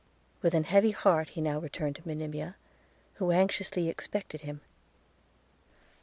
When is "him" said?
4.41-4.61